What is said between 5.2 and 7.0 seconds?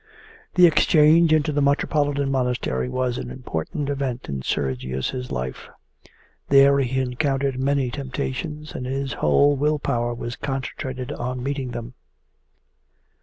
life. There he